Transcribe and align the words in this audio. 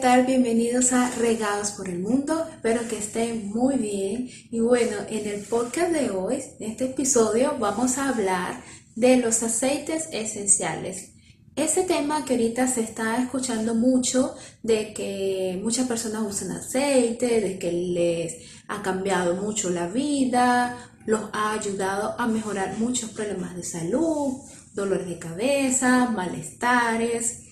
tal? 0.00 0.24
Bienvenidos 0.24 0.94
a 0.94 1.10
Regados 1.10 1.72
por 1.72 1.86
el 1.86 1.98
Mundo. 1.98 2.46
Espero 2.50 2.88
que 2.88 2.96
estén 2.96 3.50
muy 3.50 3.76
bien. 3.76 4.30
Y 4.50 4.60
bueno, 4.60 4.96
en 5.10 5.28
el 5.28 5.42
podcast 5.42 5.92
de 5.92 6.08
hoy, 6.10 6.42
en 6.58 6.70
este 6.70 6.86
episodio, 6.86 7.58
vamos 7.58 7.98
a 7.98 8.08
hablar 8.08 8.62
de 8.96 9.18
los 9.18 9.42
aceites 9.42 10.08
esenciales. 10.10 11.12
Ese 11.54 11.82
tema 11.82 12.24
que 12.24 12.32
ahorita 12.32 12.66
se 12.66 12.80
está 12.80 13.22
escuchando 13.22 13.74
mucho, 13.74 14.34
de 14.62 14.94
que 14.94 15.60
muchas 15.62 15.86
personas 15.86 16.22
usan 16.22 16.52
aceite, 16.52 17.42
de 17.42 17.58
que 17.58 17.70
les 17.70 18.36
ha 18.68 18.80
cambiado 18.80 19.36
mucho 19.36 19.68
la 19.68 19.86
vida, 19.86 20.78
los 21.04 21.28
ha 21.34 21.52
ayudado 21.52 22.18
a 22.18 22.26
mejorar 22.26 22.78
muchos 22.78 23.10
problemas 23.10 23.54
de 23.54 23.64
salud, 23.64 24.38
dolores 24.72 25.06
de 25.06 25.18
cabeza, 25.18 26.08
malestares 26.08 27.49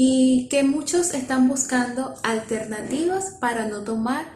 y 0.00 0.46
que 0.48 0.62
muchos 0.62 1.12
están 1.12 1.48
buscando 1.48 2.14
alternativas 2.22 3.34
para 3.40 3.66
no 3.66 3.82
tomar 3.82 4.26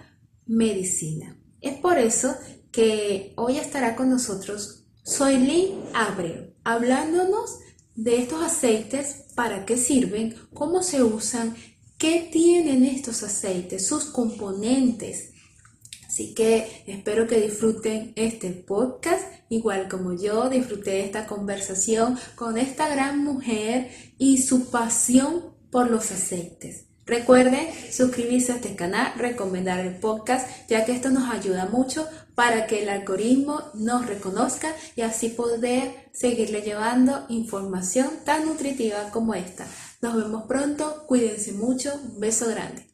medicina. 0.44 1.38
Es 1.60 1.76
por 1.76 1.98
eso 1.98 2.34
que 2.72 3.32
hoy 3.36 3.58
estará 3.58 3.94
con 3.94 4.10
nosotros 4.10 4.88
Soylin 5.04 5.78
Abreu, 5.94 6.52
hablándonos 6.64 7.60
de 7.94 8.22
estos 8.22 8.42
aceites, 8.42 9.26
para 9.36 9.64
qué 9.64 9.76
sirven, 9.76 10.34
cómo 10.52 10.82
se 10.82 11.04
usan, 11.04 11.54
qué 11.96 12.28
tienen 12.32 12.82
estos 12.82 13.22
aceites, 13.22 13.86
sus 13.86 14.06
componentes. 14.06 15.30
Así 16.08 16.34
que 16.34 16.82
espero 16.88 17.28
que 17.28 17.40
disfruten 17.40 18.12
este 18.16 18.50
podcast, 18.50 19.22
igual 19.48 19.88
como 19.88 20.20
yo 20.20 20.50
disfruté 20.50 21.04
esta 21.04 21.28
conversación 21.28 22.18
con 22.34 22.58
esta 22.58 22.88
gran 22.88 23.22
mujer 23.22 23.92
y 24.18 24.38
su 24.38 24.68
pasión 24.68 25.51
por 25.72 25.90
los 25.90 26.12
aceites. 26.12 26.86
Recuerden 27.04 27.66
suscribirse 27.90 28.52
a 28.52 28.56
este 28.56 28.76
canal, 28.76 29.12
recomendar 29.16 29.80
el 29.80 29.96
podcast, 29.96 30.68
ya 30.68 30.84
que 30.84 30.92
esto 30.92 31.10
nos 31.10 31.28
ayuda 31.30 31.66
mucho 31.66 32.06
para 32.36 32.66
que 32.68 32.84
el 32.84 32.88
algoritmo 32.88 33.60
nos 33.74 34.06
reconozca 34.06 34.72
y 34.94 35.00
así 35.00 35.30
poder 35.30 35.90
seguirle 36.12 36.60
llevando 36.60 37.26
información 37.28 38.08
tan 38.24 38.46
nutritiva 38.46 39.10
como 39.10 39.34
esta. 39.34 39.66
Nos 40.00 40.14
vemos 40.14 40.44
pronto, 40.44 41.04
cuídense 41.08 41.52
mucho, 41.52 41.92
un 41.94 42.20
beso 42.20 42.48
grande. 42.48 42.86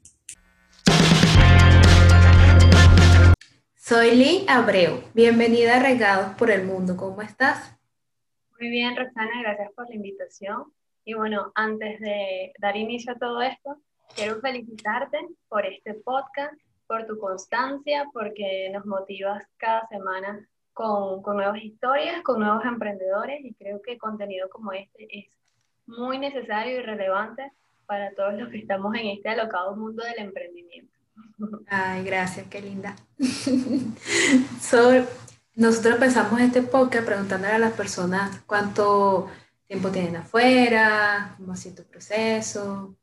Soy 3.76 4.14
Lee 4.16 4.44
Abreu, 4.48 5.02
bienvenida 5.14 5.76
a 5.76 5.82
Regados 5.82 6.34
por 6.36 6.50
el 6.50 6.64
Mundo, 6.64 6.96
¿cómo 6.96 7.22
estás? 7.22 7.74
Muy 8.58 8.70
bien, 8.70 8.96
Roxana, 8.96 9.42
gracias 9.42 9.70
por 9.74 9.88
la 9.88 9.96
invitación. 9.96 10.77
Y 11.04 11.14
bueno, 11.14 11.52
antes 11.54 12.00
de 12.00 12.52
dar 12.58 12.76
inicio 12.76 13.12
a 13.12 13.18
todo 13.18 13.42
esto, 13.42 13.76
quiero 14.14 14.40
felicitarte 14.40 15.18
por 15.48 15.64
este 15.64 15.94
podcast, 15.94 16.54
por 16.86 17.06
tu 17.06 17.18
constancia, 17.18 18.06
porque 18.12 18.70
nos 18.72 18.84
motivas 18.86 19.44
cada 19.56 19.86
semana 19.88 20.46
con, 20.72 21.22
con 21.22 21.36
nuevas 21.36 21.62
historias, 21.62 22.22
con 22.22 22.40
nuevos 22.40 22.64
emprendedores 22.64 23.44
y 23.44 23.54
creo 23.54 23.80
que 23.82 23.98
contenido 23.98 24.48
como 24.48 24.72
este 24.72 25.06
es 25.10 25.26
muy 25.86 26.18
necesario 26.18 26.78
y 26.78 26.82
relevante 26.82 27.52
para 27.86 28.12
todos 28.14 28.34
los 28.34 28.50
que 28.50 28.58
estamos 28.58 28.94
en 28.94 29.06
este 29.08 29.30
alocado 29.30 29.74
mundo 29.74 30.04
del 30.04 30.18
emprendimiento. 30.18 30.92
Ay, 31.68 32.04
gracias, 32.04 32.46
qué 32.48 32.60
linda. 32.60 32.94
nosotros 35.54 35.98
pensamos 35.98 36.40
este 36.40 36.62
podcast 36.62 37.06
preguntándole 37.06 37.54
a 37.54 37.58
las 37.58 37.72
personas 37.72 38.40
cuánto 38.46 39.28
tiempo 39.68 39.90
tienen 39.90 40.16
afuera? 40.16 41.34
¿Cómo 41.36 41.52
ha 41.52 41.56
sido 41.56 41.84
tu 41.84 41.90
proceso? 41.90 42.96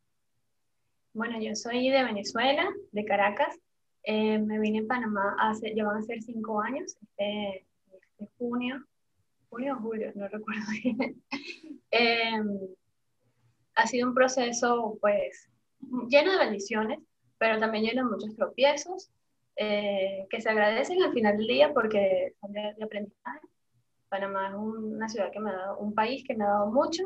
Bueno, 1.14 1.40
yo 1.40 1.56
soy 1.56 1.90
de 1.92 2.04
Venezuela, 2.04 2.68
de 2.92 3.06
Caracas. 3.06 3.56
Eh, 4.04 4.40
me 4.40 4.60
vine 4.60 4.80
en 4.80 4.88
Panamá 4.88 5.36
hace, 5.40 5.74
ya 5.76 5.86
van 5.86 5.98
a 5.98 6.02
ser 6.02 6.22
cinco 6.22 6.60
años, 6.62 6.98
este, 7.02 7.68
este 7.94 8.30
junio, 8.38 8.84
junio 9.50 9.76
o 9.76 9.82
julio, 9.82 10.12
no 10.16 10.28
recuerdo 10.28 10.64
bien. 10.84 11.24
Em, 11.92 12.60
ha 13.76 13.88
sido 13.88 14.08
un 14.08 14.16
proceso, 14.16 14.98
pues, 15.00 15.50
lleno 16.10 16.32
de 16.32 16.46
bendiciones, 16.46 17.00
pero 17.38 17.60
también 17.60 17.86
lleno 17.86 18.06
de 18.06 18.16
muchos 18.16 18.36
tropiezos 18.36 19.12
eh, 19.56 20.26
que 20.30 20.42
se 20.42 20.50
agradecen 20.50 21.02
al 21.04 21.14
final 21.14 21.38
del 21.38 21.48
día 21.48 21.74
porque 21.74 22.34
son 22.42 22.54
de 22.54 22.84
aprendizaje 22.84 23.48
Panamá 24.10 24.50
es 24.50 24.56
una 24.56 25.10
ciudad 25.10 25.32
que 25.32 25.40
me 25.40 25.50
ha 25.50 25.54
dado, 25.54 25.78
un 25.78 25.94
país 25.94 26.24
que 26.26 26.36
me 26.36 26.44
ha 26.44 26.50
dado 26.50 26.72
mucho 26.72 27.04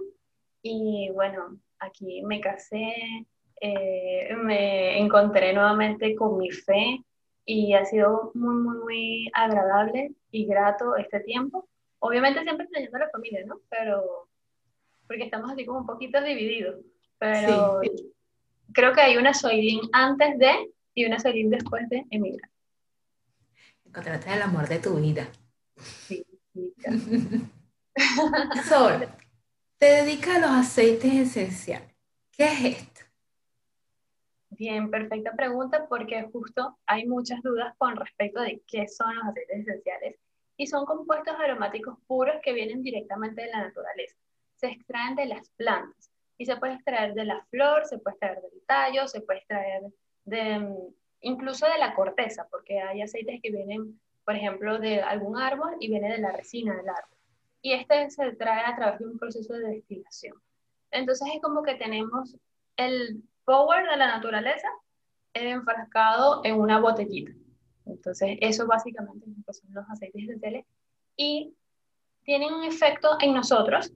y 0.62 1.10
bueno, 1.14 1.58
aquí 1.80 2.22
me 2.24 2.42
casé, 2.42 2.94
eh, 3.62 4.36
me 4.36 5.00
encontré 5.00 5.54
nuevamente 5.54 6.16
con 6.16 6.38
mi 6.38 6.52
fe 6.52 7.04
y 7.46 7.74
ha 7.74 7.86
sido 7.86 8.32
muy, 8.36 8.56
muy, 8.56 8.78
muy 8.78 9.32
agradable 9.34 10.12
y 10.32 10.46
grato 10.46 10.96
este 10.96 11.22
tiempo. 11.22 11.68
Obviamente 12.00 12.44
siempre 12.44 12.66
extrañando 12.66 12.98
a 12.98 13.00
la 13.02 13.10
familia, 13.10 13.46
¿no? 13.46 13.60
Pero, 13.70 14.28
porque 15.08 15.24
estamos 15.24 15.52
así 15.52 15.66
como 15.66 15.80
un 15.80 15.86
poquito 15.86 16.22
divididos, 16.22 16.86
pero 17.18 17.82
creo 18.74 18.94
que 18.94 19.02
hay 19.02 19.18
una 19.18 19.34
Soylin 19.34 19.82
antes 19.92 20.38
de 20.38 20.72
y 20.94 21.06
una 21.06 21.20
Soylin 21.20 21.50
después 21.50 21.90
de 21.90 22.06
emigrar. 22.12 22.50
Encontraste 23.86 24.34
el 24.34 24.42
amor 24.42 24.68
de 24.68 24.80
tu 24.80 24.96
vida. 24.96 25.28
Sí. 25.78 26.26
Sol, 28.68 29.08
te 29.78 29.86
dedica 29.86 30.36
a 30.36 30.40
los 30.40 30.52
aceites 30.52 31.14
esenciales. 31.14 31.96
¿Qué 32.32 32.46
es 32.46 32.66
esto? 32.78 33.02
Bien, 34.50 34.90
perfecta 34.92 35.32
pregunta 35.34 35.88
porque 35.88 36.24
justo 36.32 36.78
hay 36.86 37.08
muchas 37.08 37.42
dudas 37.42 37.74
con 37.78 37.96
respecto 37.96 38.42
de 38.42 38.62
qué 38.68 38.88
son 38.88 39.16
los 39.16 39.26
aceites 39.26 39.60
esenciales 39.60 40.16
y 40.58 40.68
son 40.68 40.86
compuestos 40.86 41.36
aromáticos 41.40 41.98
puros 42.08 42.36
que 42.44 42.54
vienen 42.54 42.84
directamente 42.84 43.44
de 43.44 43.52
la 43.52 43.64
naturaleza. 43.64 44.18
Se 44.56 44.68
extraen 44.68 45.16
de 45.16 45.28
las 45.28 45.50
plantas 45.52 46.12
y 46.38 46.46
se 46.46 46.58
puede 46.58 46.74
extraer 46.74 47.14
de 47.14 47.24
la 47.24 47.46
flor, 47.50 47.86
se 47.86 48.00
puede 48.00 48.16
extraer 48.16 48.42
del 48.42 48.62
tallo, 48.66 49.08
se 49.08 49.22
puede 49.22 49.40
extraer 49.40 49.84
de 50.26 50.92
incluso 51.22 51.66
de 51.66 51.78
la 51.78 51.94
corteza, 51.94 52.48
porque 52.50 52.80
hay 52.80 53.02
aceites 53.02 53.42
que 53.42 53.52
vienen 53.52 54.00
por 54.30 54.36
ejemplo, 54.36 54.78
de 54.78 55.02
algún 55.02 55.40
árbol 55.40 55.76
y 55.80 55.90
viene 55.90 56.12
de 56.12 56.20
la 56.20 56.32
resina 56.32 56.76
del 56.76 56.88
árbol. 56.88 57.18
Y 57.64 57.74
este 57.74 58.12
se 58.12 58.34
trae 58.34 58.64
a 58.64 58.76
través 58.76 59.00
de 59.00 59.08
un 59.08 59.18
proceso 59.18 59.56
de 59.56 59.70
destilación. 59.70 60.36
Entonces 60.92 61.30
es 61.34 61.42
como 61.42 61.64
que 61.64 61.74
tenemos 61.74 62.38
el 62.78 63.24
power 63.44 63.90
de 63.90 63.98
la 63.98 64.06
naturaleza 64.06 64.68
enfrascado 65.34 66.42
en 66.44 66.60
una 66.60 66.80
botellita. 66.80 67.32
Entonces 67.88 68.38
eso 68.40 68.68
básicamente 68.68 69.26
son 69.52 69.74
los 69.74 69.90
aceites 69.90 70.22
esenciales 70.22 70.64
y 71.18 71.56
tienen 72.24 72.54
un 72.54 72.66
efecto 72.66 73.18
en 73.22 73.34
nosotros 73.34 73.92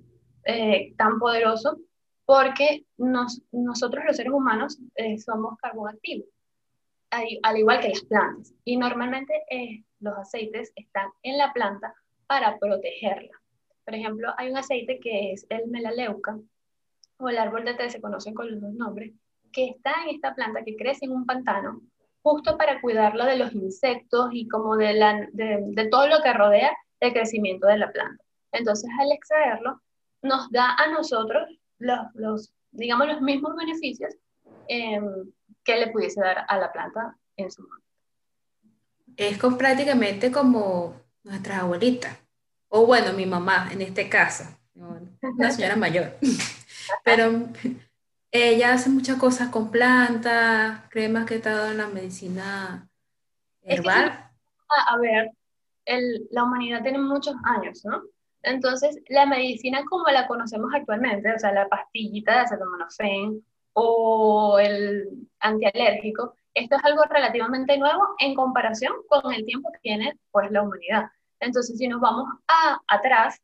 eh, 0.46 0.96
tan 0.98 1.20
poderoso 1.20 1.78
porque 2.26 2.88
nosotros 2.98 4.04
los 4.04 4.16
seres 4.16 4.34
humanos 4.34 4.80
eh, 4.96 5.20
somos 5.20 5.60
carbón 5.60 5.90
activo, 5.90 6.26
al, 7.14 7.58
igual 7.58 7.80
que 7.80 7.90
las 7.90 8.02
plantas. 8.02 8.54
Y 8.64 8.78
normalmente 8.78 9.34
eh, 9.50 9.84
los 10.00 10.18
aceites 10.18 10.72
están 10.76 11.10
en 11.24 11.38
la 11.38 11.54
planta 11.54 11.94
para 12.28 12.58
protegerla. 12.58 13.32
Por 13.86 13.96
ejemplo, 13.96 14.34
hay 14.38 14.50
un 14.50 14.58
aceite 14.58 15.00
que 15.00 15.34
es 15.34 15.46
el 15.50 15.68
melaleuca, 15.68 16.38
o 17.18 17.30
el 17.30 17.38
árbol 17.38 17.66
de 17.66 17.74
té, 17.76 17.90
se 17.90 18.02
conocen 18.02 18.34
con 18.34 18.50
los 18.52 18.62
dos 18.62 18.74
nombres, 18.74 19.14
que 19.52 19.70
está 19.70 19.94
en 20.04 20.16
esta 20.16 20.34
planta 20.34 20.64
que 20.64 20.76
crece 20.76 21.06
en 21.06 21.12
un 21.12 21.26
pantano, 21.26 21.82
justo 22.22 22.58
para 22.58 22.82
cuidarlo 22.82 23.26
de 23.26 23.38
los 23.38 23.54
insectos 23.54 24.30
y 24.32 24.48
como 24.48 24.78
de, 24.78 24.94
la, 24.94 25.28
de, 25.32 25.88
todo 25.92 26.08
lo 26.08 26.22
que 26.24 26.34
rodea 26.34 26.76
el 27.00 27.14
crecimiento 27.14 27.68
de 27.68 27.78
la 27.78 27.92
planta. 27.92 28.24
Entonces, 28.52 28.90
al 29.00 29.12
extraerlo, 29.12 29.82
nos 30.22 30.50
da 30.52 30.76
a 30.76 30.88
nosotros 30.88 31.50
los, 31.80 32.00
los 32.14 32.54
digamos, 32.72 33.08
los 33.08 33.22
mismos 33.22 33.56
beneficios 33.56 34.16
em, 34.68 35.32
que 35.64 35.78
le 35.78 35.88
pudiese 35.88 36.22
dar 36.22 36.46
a 36.48 36.58
la 36.58 36.72
planta 36.72 37.18
en 37.38 37.52
su 37.52 37.64
momento 37.64 37.84
es 39.18 39.38
prácticamente 39.58 40.32
como 40.32 40.96
nuestras 41.24 41.60
abuelitas, 41.60 42.18
o 42.70 42.86
bueno, 42.86 43.14
mi 43.14 43.26
mamá 43.26 43.70
en 43.72 43.82
este 43.82 44.10
caso, 44.10 44.46
una 44.76 45.52
señora 45.52 45.76
mayor, 45.76 46.14
pero 47.04 47.48
ella 48.32 48.74
hace 48.74 48.90
muchas 48.90 49.18
cosas 49.18 49.50
con 49.50 49.72
plantas, 49.72 50.82
cremas 50.90 51.26
que 51.26 51.36
está 51.36 51.72
en 51.72 51.78
la 51.78 51.88
medicina 51.88 52.88
herbal. 53.62 54.30
a 54.88 54.98
ver, 54.98 55.32
la 56.32 56.44
humanidad 56.44 56.82
tiene 56.82 56.98
muchos 56.98 57.36
años, 57.44 57.86
¿no? 57.86 58.02
Entonces, 58.42 59.00
la 59.08 59.26
medicina 59.26 59.84
como 59.90 60.06
la 60.08 60.28
conocemos 60.28 60.70
actualmente, 60.74 61.32
o 61.34 61.40
sea, 61.40 61.54
la 61.54 61.70
pastillita 61.70 62.34
de 62.34 62.40
acetaminofén 62.40 63.46
o 63.74 64.60
el 64.60 65.28
antialérgico, 65.40 66.36
esto 66.54 66.76
es 66.76 66.86
algo 66.86 67.04
relativamente 67.10 67.78
nuevo 67.78 68.16
en 68.20 68.36
comparación 68.36 68.94
con 69.08 69.34
el 69.34 69.46
tiempo 69.46 69.72
que 69.72 69.80
tiene 69.80 70.18
pues, 70.32 70.52
la 70.52 70.62
humanidad. 70.62 71.10
Entonces, 71.40 71.78
si 71.78 71.88
nos 71.88 72.00
vamos 72.00 72.28
a, 72.48 72.80
atrás, 72.88 73.42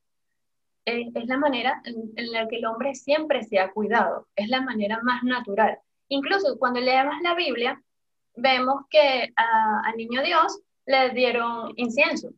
eh, 0.85 1.09
es 1.13 1.25
la 1.25 1.37
manera 1.37 1.81
en, 1.85 2.31
la 2.31 2.47
que 2.47 2.57
el 2.57 2.65
hombre 2.65 2.95
siempre 2.95 3.43
se 3.43 3.59
ha 3.59 3.71
cuidado, 3.71 4.27
es 4.35 4.47
la 4.49 4.61
manera 4.61 4.99
más 5.03 5.23
natural. 5.23 5.79
Incluso 6.07 6.57
cuando 6.57 6.79
leemos 6.79 7.15
la 7.21 7.35
Biblia, 7.35 7.81
vemos 8.35 8.83
que 8.89 9.33
al 9.35 9.97
niño 9.97 10.21
Dios 10.23 10.59
le 10.85 11.09
dieron 11.11 11.73
incienso 11.75 12.29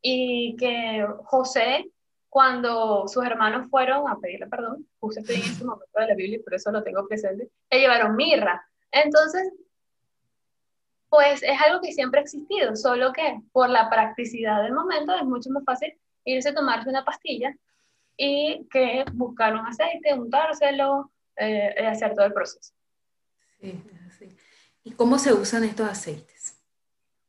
y 0.00 0.56
que 0.56 1.06
José, 1.24 1.90
cuando 2.28 3.08
sus 3.08 3.24
hermanos 3.24 3.68
fueron 3.70 4.08
a 4.08 4.18
pedirle 4.18 4.46
perdón, 4.46 4.86
justo 5.00 5.20
estoy 5.20 5.36
en 5.36 5.42
ese 5.42 5.64
momento 5.64 5.98
de 5.98 6.06
la 6.06 6.14
Biblia 6.14 6.38
y 6.38 6.42
por 6.42 6.54
eso 6.54 6.70
lo 6.70 6.82
tengo 6.82 7.06
presente, 7.06 7.48
le 7.70 7.78
llevaron 7.78 8.16
mirra. 8.16 8.66
Entonces, 8.90 9.52
pues 11.08 11.42
es 11.42 11.60
algo 11.60 11.80
que 11.80 11.92
siempre 11.92 12.20
ha 12.20 12.22
existido, 12.22 12.76
solo 12.76 13.12
que 13.12 13.40
por 13.52 13.68
la 13.70 13.88
practicidad 13.88 14.62
del 14.62 14.72
momento 14.72 15.14
es 15.14 15.24
mucho 15.24 15.50
más 15.50 15.64
fácil 15.64 15.98
irse 16.24 16.50
a 16.50 16.54
tomarse 16.54 16.90
una 16.90 17.04
pastilla 17.04 17.54
y 18.16 18.66
que 18.70 19.04
buscar 19.12 19.54
un 19.54 19.66
aceite, 19.66 20.12
untárselo, 20.12 21.10
eh, 21.36 21.86
hacer 21.86 22.14
todo 22.14 22.26
el 22.26 22.32
proceso. 22.32 22.74
Sí, 23.60 23.82
sí. 24.18 24.36
¿Y 24.84 24.92
cómo 24.92 25.18
se 25.18 25.32
usan 25.32 25.64
estos 25.64 25.88
aceites? 25.88 26.58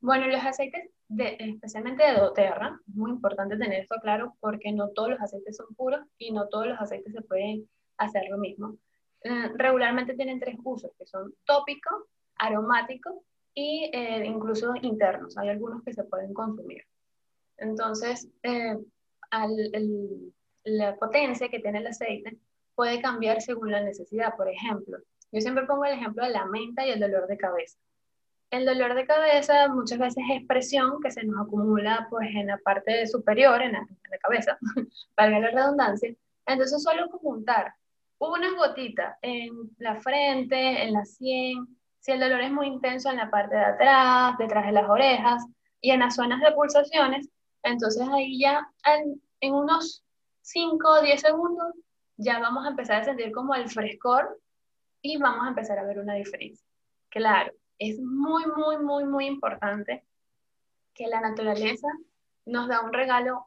Bueno, 0.00 0.26
los 0.26 0.44
aceites, 0.44 0.90
especialmente 1.18 2.04
de 2.04 2.14
doTERRA, 2.14 2.80
es 2.88 2.94
muy 2.94 3.10
importante 3.10 3.56
tener 3.56 3.80
esto 3.80 3.96
claro 4.00 4.36
porque 4.40 4.72
no 4.72 4.88
todos 4.90 5.10
los 5.10 5.20
aceites 5.20 5.56
son 5.56 5.74
puros 5.74 6.00
y 6.18 6.32
no 6.32 6.48
todos 6.48 6.68
los 6.68 6.80
aceites 6.80 7.12
se 7.12 7.22
pueden 7.22 7.68
hacer 7.96 8.24
lo 8.30 8.38
mismo. 8.38 8.76
Eh, 9.22 9.48
regularmente 9.54 10.14
tienen 10.14 10.40
tres 10.40 10.56
usos, 10.62 10.92
que 10.98 11.06
son 11.06 11.34
tópico, 11.44 12.08
aromático 12.36 13.24
y 13.54 13.90
eh, 13.92 14.24
incluso 14.24 14.72
internos. 14.82 15.36
Hay 15.36 15.48
algunos 15.48 15.82
que 15.82 15.92
se 15.92 16.04
pueden 16.04 16.32
consumir. 16.32 16.84
Entonces, 17.58 18.28
eh, 18.42 18.78
la 20.64 20.96
potencia 20.96 21.48
que 21.48 21.58
tiene 21.58 21.78
el 21.78 21.86
aceite 21.86 22.38
puede 22.74 23.02
cambiar 23.02 23.42
según 23.42 23.70
la 23.70 23.82
necesidad. 23.82 24.34
Por 24.36 24.48
ejemplo, 24.48 24.98
yo 25.32 25.40
siempre 25.40 25.66
pongo 25.66 25.84
el 25.84 25.94
ejemplo 25.94 26.24
de 26.24 26.30
la 26.30 26.46
menta 26.46 26.86
y 26.86 26.90
el 26.90 27.00
dolor 27.00 27.26
de 27.26 27.36
cabeza. 27.36 27.78
El 28.50 28.66
dolor 28.66 28.94
de 28.94 29.06
cabeza 29.06 29.68
muchas 29.68 29.98
veces 29.98 30.24
es 30.32 30.46
presión 30.46 31.00
que 31.00 31.10
se 31.10 31.24
nos 31.24 31.46
acumula 31.46 32.06
pues, 32.10 32.28
en 32.34 32.48
la 32.48 32.58
parte 32.58 33.06
superior, 33.06 33.62
en 33.62 33.72
la, 33.72 33.78
en 33.78 34.18
cabeza, 34.20 34.58
para 35.14 35.38
la 35.38 35.50
redundancia. 35.50 36.14
Entonces, 36.46 36.82
solo 36.82 37.08
como 37.10 37.30
untar 37.30 37.74
una 38.18 38.50
gotita 38.54 39.18
en 39.22 39.70
la 39.78 39.96
frente, 39.96 40.82
en 40.82 40.92
la 40.92 41.04
sien, 41.04 41.66
si 42.00 42.12
el 42.12 42.20
dolor 42.20 42.40
es 42.40 42.50
muy 42.50 42.66
intenso 42.66 43.10
en 43.10 43.16
la 43.16 43.30
parte 43.30 43.54
de 43.54 43.64
atrás, 43.64 44.36
detrás 44.38 44.66
de 44.66 44.72
las 44.72 44.88
orejas 44.88 45.44
y 45.80 45.90
en 45.90 46.00
las 46.00 46.16
zonas 46.16 46.40
de 46.40 46.52
pulsaciones, 46.52 47.28
entonces 47.62 48.06
ahí 48.12 48.38
ya 48.38 48.66
en, 48.84 49.20
unos 49.52 50.04
5 50.42 50.88
o 50.88 51.02
10 51.02 51.20
segundos 51.20 51.74
ya 52.16 52.38
vamos 52.38 52.66
a 52.66 52.70
empezar 52.70 53.00
a 53.00 53.04
sentir 53.04 53.32
como 53.32 53.54
el 53.54 53.68
frescor 53.70 54.38
y 55.00 55.16
vamos 55.16 55.46
a 55.46 55.48
empezar 55.48 55.78
a 55.78 55.84
ver 55.84 55.98
una 55.98 56.14
diferencia. 56.14 56.66
Claro, 57.08 57.52
es 57.80 57.98
muy, 57.98 58.44
muy, 58.54 58.78
muy, 58.78 59.04
muy 59.04 59.26
importante 59.26 60.04
que 60.94 61.08
la 61.08 61.20
naturaleza 61.20 61.88
nos 62.44 62.68
da 62.68 62.82
un 62.82 62.92
regalo 62.92 63.46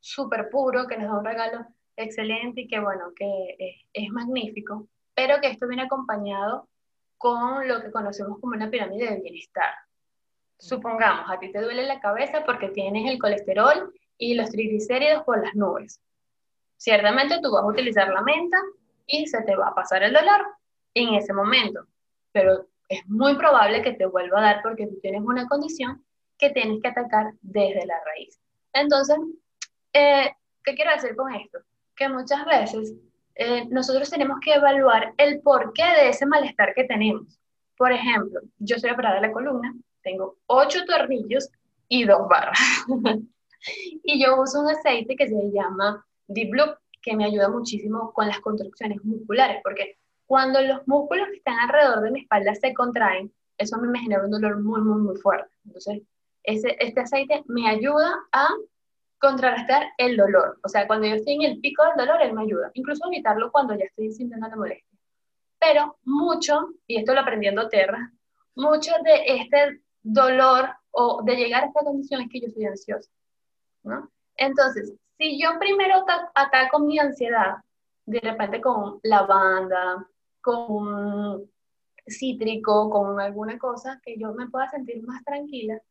súper 0.00 0.48
puro, 0.48 0.86
que 0.86 0.96
nos 0.96 1.08
da 1.08 1.18
un 1.18 1.24
regalo 1.24 1.66
excelente 1.96 2.62
y 2.62 2.68
que 2.68 2.80
bueno, 2.80 3.12
que 3.14 3.56
es, 3.58 3.76
es 3.92 4.10
magnífico, 4.10 4.88
pero 5.14 5.38
que 5.40 5.48
esto 5.48 5.68
viene 5.68 5.82
acompañado 5.82 6.66
con 7.18 7.68
lo 7.68 7.82
que 7.82 7.90
conocemos 7.90 8.40
como 8.40 8.54
una 8.54 8.70
pirámide 8.70 9.10
de 9.10 9.20
bienestar. 9.20 9.74
Supongamos, 10.58 11.30
a 11.30 11.38
ti 11.38 11.52
te 11.52 11.60
duele 11.60 11.84
la 11.84 12.00
cabeza 12.00 12.42
porque 12.46 12.70
tienes 12.70 13.10
el 13.10 13.18
colesterol 13.18 13.92
y 14.16 14.34
los 14.34 14.50
triglicéridos 14.50 15.24
por 15.24 15.44
las 15.44 15.54
nubes. 15.54 16.00
Ciertamente 16.78 17.38
tú 17.42 17.52
vas 17.52 17.64
a 17.64 17.66
utilizar 17.66 18.08
la 18.08 18.22
menta 18.22 18.56
y 19.06 19.26
se 19.26 19.42
te 19.42 19.54
va 19.54 19.68
a 19.68 19.74
pasar 19.74 20.02
el 20.02 20.14
dolor 20.14 20.46
en 20.94 21.14
ese 21.14 21.34
momento, 21.34 21.86
pero 22.32 22.66
es 22.88 23.06
muy 23.08 23.36
probable 23.36 23.82
que 23.82 23.92
te 23.92 24.06
vuelva 24.06 24.38
a 24.38 24.42
dar 24.42 24.62
porque 24.62 24.86
tú 24.86 24.98
tienes 25.00 25.22
una 25.22 25.46
condición 25.46 26.04
que 26.38 26.50
tienes 26.50 26.80
que 26.82 26.88
atacar 26.88 27.32
desde 27.42 27.86
la 27.86 27.96
raíz. 28.04 28.38
Entonces, 28.72 29.16
eh, 29.92 30.30
¿qué 30.62 30.74
quiero 30.74 30.92
decir 30.92 31.16
con 31.16 31.34
esto? 31.34 31.58
Que 31.96 32.08
muchas 32.08 32.44
veces 32.44 32.94
eh, 33.34 33.66
nosotros 33.68 34.10
tenemos 34.10 34.38
que 34.40 34.54
evaluar 34.54 35.14
el 35.16 35.40
porqué 35.40 35.84
de 35.84 36.10
ese 36.10 36.26
malestar 36.26 36.74
que 36.74 36.84
tenemos. 36.84 37.38
Por 37.76 37.92
ejemplo, 37.92 38.40
yo 38.58 38.78
soy 38.78 38.90
operada 38.90 39.16
de 39.16 39.28
la 39.28 39.32
columna, 39.32 39.74
tengo 40.02 40.36
ocho 40.46 40.84
tornillos 40.86 41.50
y 41.88 42.04
dos 42.04 42.28
barras. 42.28 42.58
y 44.04 44.22
yo 44.22 44.40
uso 44.40 44.60
un 44.60 44.70
aceite 44.70 45.16
que 45.16 45.28
se 45.28 45.50
llama 45.52 46.04
Deep 46.28 46.54
Loop, 46.54 46.76
que 47.02 47.16
me 47.16 47.24
ayuda 47.24 47.48
muchísimo 47.48 48.12
con 48.12 48.26
las 48.26 48.40
contracciones 48.40 49.04
musculares, 49.04 49.60
porque 49.62 49.98
cuando 50.26 50.60
los 50.60 50.86
músculos 50.86 51.28
que 51.28 51.36
están 51.36 51.58
alrededor 51.58 52.02
de 52.02 52.10
mi 52.10 52.20
espalda 52.20 52.54
se 52.54 52.74
contraen, 52.74 53.32
eso 53.58 53.76
a 53.76 53.78
mí 53.80 53.88
me 53.88 54.00
genera 54.00 54.24
un 54.24 54.30
dolor 54.30 54.60
muy, 54.62 54.80
muy, 54.80 55.00
muy 55.00 55.16
fuerte. 55.16 55.50
Entonces, 55.64 56.02
ese, 56.42 56.76
este 56.80 57.00
aceite 57.00 57.42
me 57.46 57.68
ayuda 57.68 58.14
a 58.32 58.48
contrarrestar 59.18 59.86
el 59.98 60.16
dolor. 60.16 60.58
O 60.62 60.68
sea, 60.68 60.86
cuando 60.86 61.06
yo 61.06 61.14
estoy 61.14 61.34
en 61.34 61.42
el 61.42 61.60
pico 61.60 61.84
del 61.84 62.06
dolor, 62.06 62.22
él 62.22 62.32
me 62.32 62.42
ayuda. 62.42 62.70
Incluso 62.74 63.06
evitarlo 63.06 63.50
cuando 63.50 63.74
ya 63.74 63.84
estoy 63.84 64.12
sintiendo 64.12 64.46
la 64.48 64.56
molestia. 64.56 64.98
Pero 65.58 65.96
mucho, 66.04 66.74
y 66.86 66.98
esto 66.98 67.14
lo 67.14 67.20
aprendiendo 67.20 67.68
Terra, 67.68 68.12
mucho 68.54 68.92
de 69.04 69.36
este 69.40 69.80
dolor 70.02 70.68
o 70.90 71.22
de 71.24 71.36
llegar 71.36 71.64
a 71.64 71.66
esta 71.66 71.82
condición 71.82 72.20
es 72.20 72.28
que 72.30 72.40
yo 72.40 72.48
soy 72.50 72.66
ansiosa. 72.66 73.10
¿no? 73.82 74.10
Entonces, 74.36 74.92
si 75.18 75.40
yo 75.40 75.58
primero 75.58 76.04
ataco 76.34 76.78
mi 76.78 76.98
ansiedad, 76.98 77.56
de 78.04 78.20
repente 78.20 78.60
con 78.60 79.00
lavanda, 79.02 80.06
con 80.46 81.50
cítrico, 82.06 82.88
con 82.88 83.20
alguna 83.20 83.58
cosa 83.58 84.00
que 84.04 84.16
yo 84.16 84.32
me 84.32 84.48
pueda 84.48 84.68
sentir 84.68 85.02
más 85.02 85.24
tranquila, 85.24 85.82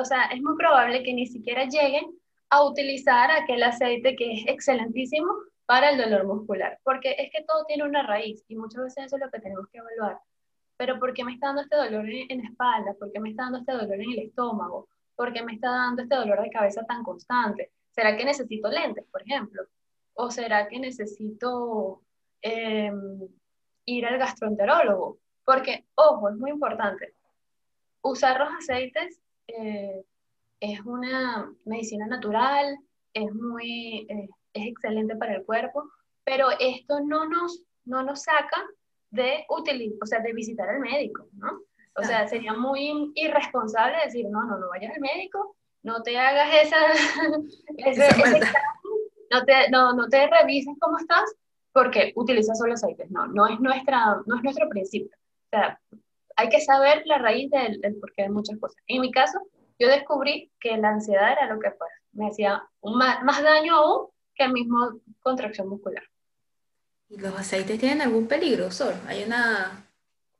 o 0.00 0.04
sea, 0.06 0.24
es 0.26 0.40
muy 0.40 0.56
probable 0.56 1.02
que 1.02 1.12
ni 1.12 1.26
siquiera 1.26 1.66
lleguen 1.66 2.06
a 2.48 2.64
utilizar 2.64 3.30
aquel 3.30 3.62
aceite 3.62 4.16
que 4.16 4.32
es 4.32 4.46
excelentísimo 4.46 5.28
para 5.66 5.90
el 5.90 5.98
dolor 5.98 6.24
muscular, 6.26 6.78
porque 6.82 7.14
es 7.18 7.30
que 7.30 7.44
todo 7.44 7.66
tiene 7.66 7.84
una 7.84 8.06
raíz 8.06 8.42
y 8.48 8.56
muchas 8.56 8.84
veces 8.84 9.06
eso 9.06 9.16
es 9.16 9.22
lo 9.22 9.30
que 9.30 9.40
tenemos 9.40 9.66
que 9.68 9.78
evaluar. 9.78 10.18
Pero 10.78 10.98
¿por 10.98 11.12
qué 11.12 11.24
me 11.24 11.34
está 11.34 11.48
dando 11.48 11.62
este 11.62 11.76
dolor 11.76 12.08
en, 12.08 12.38
la 12.38 12.48
espalda? 12.48 12.94
¿Por 12.94 13.12
qué 13.12 13.20
me 13.20 13.30
está 13.30 13.42
dando 13.42 13.58
este 13.58 13.72
dolor 13.72 14.00
en 14.00 14.12
el 14.12 14.18
estómago? 14.20 14.88
¿Por 15.14 15.34
qué 15.34 15.42
me 15.42 15.52
está 15.52 15.68
dando 15.68 16.02
este 16.02 16.14
dolor 16.14 16.40
de 16.40 16.50
cabeza 16.50 16.86
tan 16.86 17.02
constante? 17.02 17.72
¿Será 17.90 18.16
que 18.16 18.24
necesito 18.24 18.70
lentes, 18.70 19.04
por 19.10 19.20
ejemplo? 19.20 19.62
¿O 20.14 20.30
será 20.30 20.68
que 20.68 20.78
necesito 20.78 22.00
em, 22.42 23.28
ir 23.84 24.06
al 24.06 24.18
gastroenterólogo? 24.18 25.18
Porque, 25.44 25.86
ojo, 25.94 26.28
es 26.28 26.36
muy 26.36 26.50
importante, 26.50 27.14
usar 28.02 28.38
los 28.38 28.52
aceites 28.52 29.20
eh, 29.46 30.04
es 30.60 30.80
una 30.80 31.50
medicina 31.64 32.06
natural, 32.06 32.78
es 33.14 33.32
muy, 33.32 34.06
eh, 34.08 34.28
es 34.52 34.66
excelente 34.66 35.16
para 35.16 35.36
el 35.36 35.44
cuerpo, 35.44 35.90
pero 36.24 36.48
esto 36.58 37.00
no 37.00 37.28
nos, 37.28 37.62
no 37.84 38.02
nos 38.02 38.22
saca 38.22 38.66
de 39.10 39.44
utilizar, 39.48 39.98
o 40.02 40.06
sea, 40.06 40.20
de 40.20 40.32
visitar 40.32 40.68
al 40.68 40.80
médico, 40.80 41.26
¿no? 41.32 41.62
O 41.96 42.02
sea, 42.02 42.28
sería 42.28 42.52
muy 42.52 43.10
irresponsable 43.14 43.96
decir, 44.04 44.26
no, 44.30 44.44
no, 44.44 44.58
no 44.58 44.68
vayas 44.68 44.94
al 44.94 45.00
médico, 45.00 45.56
no 45.82 46.02
te 46.02 46.18
hagas 46.18 46.48
esa, 46.62 46.76
no, 49.30 49.44
te, 49.44 49.70
no, 49.70 49.92
no 49.94 50.08
te 50.08 50.28
revises 50.28 50.76
cómo 50.78 50.98
estás, 50.98 51.34
porque 51.78 52.12
utilizas 52.16 52.58
solo 52.58 52.74
aceites. 52.74 53.08
No, 53.08 53.28
no 53.28 53.46
es, 53.46 53.60
nuestra, 53.60 54.20
no 54.26 54.36
es 54.36 54.42
nuestro 54.42 54.68
principio. 54.68 55.16
O 55.16 55.48
sea, 55.50 55.80
hay 56.34 56.48
que 56.48 56.60
saber 56.60 57.02
la 57.06 57.18
raíz 57.18 57.48
del, 57.52 57.80
porqué 58.00 58.22
de 58.22 58.30
muchas 58.30 58.58
cosas. 58.58 58.82
En 58.88 59.00
mi 59.00 59.12
caso, 59.12 59.38
yo 59.78 59.86
descubrí 59.86 60.50
que 60.58 60.76
la 60.76 60.88
ansiedad 60.88 61.30
era 61.30 61.46
lo 61.46 61.60
que 61.60 61.70
pues, 61.70 61.92
me 62.10 62.26
hacía 62.26 62.64
más, 62.82 63.22
más 63.22 63.44
daño 63.44 63.76
aún 63.76 64.08
que 64.34 64.42
el 64.42 64.54
mismo 64.54 64.98
contracción 65.20 65.68
muscular. 65.68 66.02
¿Y 67.10 67.18
los 67.20 67.32
aceites 67.38 67.78
tienen 67.78 68.02
algún 68.02 68.26
peligro, 68.26 68.72
Sol? 68.72 68.94
¿Hay 69.06 69.22
una 69.22 69.86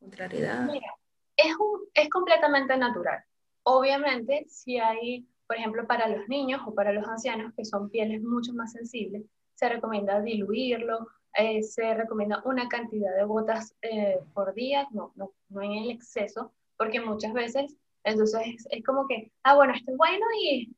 contrariedad? 0.01 0.67
Mira, 0.67 0.93
es, 1.37 1.55
un, 1.57 1.83
es 1.95 2.11
completamente 2.11 2.77
natural. 2.77 3.23
Obviamente, 3.63 4.45
si 4.49 4.81
hay, 4.81 5.25
por 5.47 5.57
ejemplo, 5.57 5.87
para 5.87 6.09
los 6.09 6.27
niños 6.27 6.63
o 6.67 6.75
para 6.75 6.93
los 6.93 7.07
ancianos, 7.07 7.53
que 7.57 7.65
son 7.65 7.91
pieles 7.91 8.23
mucho 8.23 8.53
más 8.55 8.73
sensibles, 8.73 9.23
se 9.55 9.69
recomienda 9.69 10.21
diluirlo, 10.21 11.07
eh, 11.35 11.63
se 11.63 11.95
recomienda 11.95 12.43
una 12.45 12.69
cantidad 12.69 13.15
de 13.15 13.25
gotas 13.25 13.75
eh, 13.83 14.19
por 14.35 14.55
día, 14.55 14.89
no, 14.91 15.13
no, 15.17 15.33
no 15.51 15.63
en 15.63 15.73
el 15.73 15.91
exceso, 15.91 16.53
porque 16.77 17.01
muchas 17.01 17.33
veces, 17.33 17.77
entonces 18.05 18.67
es, 18.71 18.85
como 18.85 19.07
que, 19.07 19.31
ah, 19.43 19.55
bueno, 19.55 19.75
esto 19.75 19.93
es 19.93 19.97
bueno 19.97 20.27
y 20.41 20.75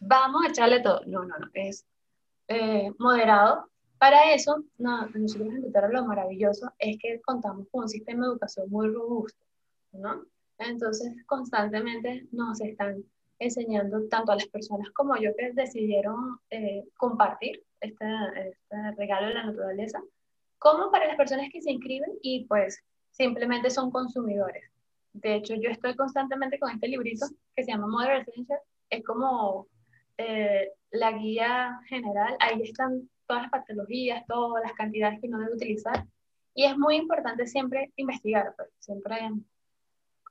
vamos 0.00 0.44
a 0.44 0.48
echarle 0.48 0.80
todo. 0.80 1.00
No, 1.06 1.24
no, 1.24 1.38
no, 1.38 1.48
es 1.54 1.86
eh, 2.48 2.90
moderado. 2.98 3.68
Para 3.98 4.34
eso, 4.34 4.64
no, 4.78 5.06
nosotros 5.08 5.48
en 5.54 5.92
lo 5.92 6.04
maravilloso 6.04 6.72
es 6.78 6.98
que 6.98 7.20
contamos 7.22 7.68
con 7.70 7.84
un 7.84 7.88
sistema 7.88 8.26
de 8.26 8.32
educación 8.32 8.68
muy 8.68 8.88
robusto, 8.88 9.46
¿no? 9.92 10.24
Entonces, 10.58 11.14
constantemente 11.26 12.26
nos 12.32 12.60
están 12.60 13.04
enseñando 13.38 14.08
tanto 14.08 14.32
a 14.32 14.36
las 14.36 14.46
personas 14.46 14.90
como 14.90 15.16
yo 15.16 15.30
que 15.36 15.52
decidieron 15.52 16.40
compartir 16.96 17.64
este, 17.82 18.06
este 18.48 18.90
regalo 18.96 19.28
de 19.28 19.34
la 19.34 19.44
naturaleza, 19.44 20.00
como 20.58 20.90
para 20.90 21.06
las 21.06 21.16
personas 21.16 21.50
que 21.52 21.60
se 21.60 21.72
inscriben 21.72 22.12
y 22.22 22.46
pues 22.46 22.82
simplemente 23.10 23.68
son 23.70 23.90
consumidores. 23.90 24.64
De 25.12 25.34
hecho, 25.34 25.54
yo 25.54 25.68
estoy 25.68 25.94
constantemente 25.94 26.58
con 26.58 26.70
este 26.70 26.88
librito 26.88 27.26
que 27.54 27.64
se 27.64 27.70
llama 27.70 27.86
Mother 27.86 28.20
Essential. 28.20 28.60
Es 28.88 29.04
como 29.04 29.66
eh, 30.16 30.70
la 30.90 31.12
guía 31.12 31.80
general. 31.88 32.36
Ahí 32.40 32.62
están 32.62 33.08
todas 33.26 33.42
las 33.42 33.50
patologías, 33.50 34.24
todas 34.26 34.62
las 34.62 34.72
cantidades 34.72 35.20
que 35.20 35.26
uno 35.26 35.40
debe 35.40 35.54
utilizar. 35.54 36.06
Y 36.54 36.64
es 36.64 36.76
muy 36.78 36.96
importante 36.96 37.46
siempre 37.46 37.92
investigar, 37.96 38.54
pues, 38.56 38.68
siempre 38.78 39.16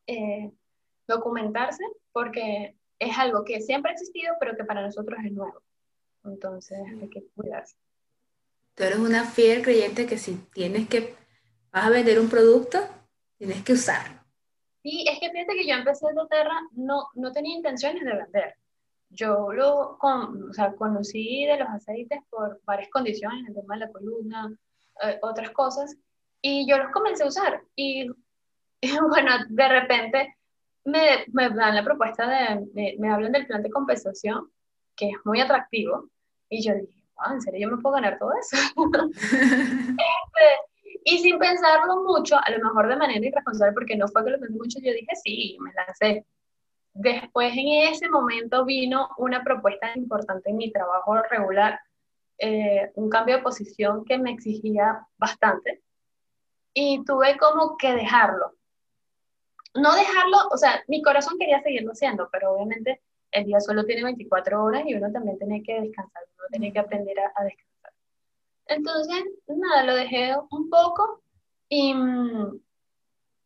eh, 0.08 0.52
documentarse, 1.08 1.84
porque 2.12 2.76
es 3.00 3.18
algo 3.18 3.44
que 3.44 3.62
siempre 3.62 3.92
ha 3.92 3.94
existido, 3.94 4.36
pero 4.40 4.56
que 4.56 4.64
para 4.64 4.82
nosotros 4.82 5.20
es 5.24 5.32
nuevo. 5.32 5.62
Entonces 6.24 6.80
hay 7.02 7.10
que 7.10 7.26
cuidarse. 7.36 7.76
Tú 8.76 8.84
eres 8.84 9.00
una 9.00 9.26
fiel 9.26 9.62
creyente 9.62 10.06
que 10.06 10.18
si 10.18 10.36
tienes 10.54 10.88
que, 10.88 11.16
vas 11.72 11.86
a 11.86 11.90
vender 11.90 12.20
un 12.20 12.30
producto, 12.30 12.80
tienes 13.38 13.64
que 13.64 13.74
usarlo. 13.74 14.22
Sí, 14.84 15.06
es 15.08 15.20
que 15.20 15.30
fíjate 15.30 15.54
que 15.54 15.68
yo 15.68 15.76
empecé 15.76 16.08
en 16.08 16.16
doTERRA, 16.16 16.60
no, 16.74 17.08
no 17.16 17.32
tenía 17.32 17.56
intenciones 17.56 18.04
de 18.04 18.16
vender. 18.16 18.56
Yo 19.10 19.52
lo 19.52 19.98
con, 20.00 20.50
o 20.50 20.54
sea, 20.54 20.74
conocí 20.74 21.46
de 21.46 21.58
los 21.58 21.68
aceites 21.70 22.20
por 22.30 22.62
varias 22.64 22.90
condiciones, 22.90 23.48
el 23.48 23.54
tema 23.54 23.76
de 23.76 23.82
la 23.82 23.92
columna, 23.92 24.56
eh, 25.04 25.20
otras 25.22 25.52
cosas, 25.52 25.96
y 26.42 26.68
yo 26.68 26.78
los 26.78 26.92
comencé 26.92 27.24
a 27.24 27.28
usar. 27.28 27.62
Y, 27.76 28.08
bueno, 29.10 29.32
de 29.50 29.68
repente 29.68 30.36
me, 30.86 31.26
me, 31.32 31.50
dan 31.50 31.76
la 31.76 31.84
propuesta 31.84 32.28
de, 32.28 32.96
me 32.98 33.12
hablan 33.12 33.34
del 33.34 33.46
plan 33.46 33.62
de 33.62 33.70
compensación, 33.70 34.50
que 35.02 35.10
es 35.10 35.18
muy 35.26 35.42
atractivo, 35.42 36.10
y 36.48 36.62
yo 36.62 36.76
dije, 36.76 37.04
wow, 37.16 37.34
¿en 37.34 37.42
serio 37.42 37.68
yo 37.68 37.76
me 37.76 37.82
puedo 37.82 37.96
ganar 37.96 38.20
todo 38.20 38.32
eso? 38.40 38.56
este, 39.16 40.00
y 41.04 41.18
sin 41.18 41.40
pensarlo 41.40 42.04
mucho, 42.04 42.38
a 42.38 42.52
lo 42.52 42.64
mejor 42.64 42.88
de 42.88 42.96
manera 42.98 43.26
irresponsable, 43.26 43.74
porque 43.74 43.96
no 43.96 44.08
fue 44.08 44.24
que 44.24 44.30
lo 44.30 44.40
pensé 44.40 44.54
mucho, 44.56 44.80
yo 44.80 44.94
dije 44.94 45.16
sí, 45.24 45.58
me 45.60 45.74
lancé. 45.74 46.28
Después 46.94 47.52
en 47.58 47.92
ese 47.92 48.10
momento 48.10 48.64
vino 48.64 49.10
una 49.18 49.44
propuesta 49.44 49.92
importante 49.96 50.52
en 50.52 50.58
mi 50.58 50.72
trabajo 50.72 51.20
regular, 51.32 51.80
eh, 52.38 52.92
un 52.94 53.10
cambio 53.10 53.38
de 53.38 53.44
posición 53.44 54.06
que 54.06 54.20
me 54.20 54.32
exigía 54.32 55.08
bastante 55.18 55.82
y 56.76 57.04
tuve 57.06 57.38
como 57.40 57.76
que 57.76 57.94
dejarlo. 57.94 58.54
No 59.74 59.96
dejarlo, 59.96 60.38
o 60.52 60.58
sea, 60.58 60.84
mi 60.88 61.02
corazón 61.02 61.40
quería 61.40 61.62
seguirlo 61.64 61.94
haciendo, 61.94 62.30
pero 62.32 62.52
obviamente 62.52 63.02
el 63.32 63.46
día 63.46 63.60
solo 63.60 63.86
tiene 63.86 64.04
24 64.04 64.64
horas 64.64 64.84
y 64.86 64.94
uno 64.94 65.12
también 65.12 65.38
tiene 65.38 65.64
que 65.64 65.82
descansar, 65.82 66.24
uno 66.38 66.48
tiene 66.52 66.74
que 66.74 66.80
aprender 66.80 67.18
a 67.20 67.44
descansar. 67.44 67.94
Entonces, 68.68 69.24
nada, 69.48 69.84
lo 69.84 69.96
dejé 69.96 70.34
un 70.50 70.70
poco 70.70 71.22
y, 71.70 71.94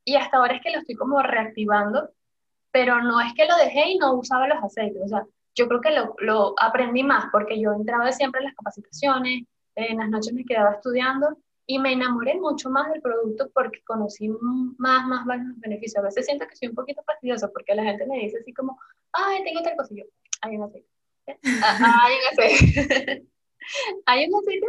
y 0.03 0.15
hasta 0.15 0.37
ahora 0.37 0.55
es 0.55 0.61
que 0.61 0.71
lo 0.71 0.79
estoy 0.79 0.95
como 0.95 1.21
reactivando, 1.21 2.09
pero 2.71 3.01
no 3.01 3.21
es 3.21 3.33
que 3.33 3.45
lo 3.45 3.55
dejé 3.57 3.89
y 3.91 3.97
no 3.97 4.15
usaba 4.15 4.47
los 4.47 4.63
aceites, 4.63 5.01
o 5.03 5.07
sea, 5.07 5.25
yo 5.55 5.67
creo 5.67 5.81
que 5.81 5.91
lo, 5.91 6.15
lo 6.19 6.53
aprendí 6.59 7.01
más 7.03 7.25
porque 7.31 7.59
yo 7.59 7.71
entraba 7.73 8.11
siempre 8.11 8.39
en 8.41 8.47
las 8.47 8.55
capacitaciones, 8.55 9.43
en 9.75 9.97
las 9.97 10.09
noches 10.09 10.33
me 10.33 10.45
quedaba 10.45 10.73
estudiando 10.73 11.37
y 11.67 11.79
me 11.79 11.93
enamoré 11.93 12.35
mucho 12.35 12.69
más 12.69 12.91
del 12.91 13.01
producto 13.01 13.49
porque 13.53 13.81
conocí 13.83 14.29
más, 14.77 15.07
más, 15.07 15.25
más 15.25 15.39
beneficios. 15.57 15.97
A 15.97 16.05
veces 16.05 16.25
siento 16.25 16.45
que 16.47 16.55
soy 16.55 16.67
un 16.67 16.75
poquito 16.75 17.01
fastidiosa 17.03 17.49
porque 17.51 17.73
la 17.73 17.83
gente 17.83 18.05
me 18.05 18.19
dice 18.19 18.37
así 18.39 18.53
como, 18.53 18.77
ay, 19.17 19.43
tengo 19.43 19.61
tal 19.61 19.75
cosa, 19.75 19.93
yo, 19.95 20.03
hay 20.41 20.57
un 20.57 20.63
aceite. 20.63 20.89
Ah, 21.53 22.01
hay 22.03 22.15
un 22.15 22.27
aceite. 22.27 23.25
hay 24.05 24.27
un 24.27 24.35
aceite 24.35 24.67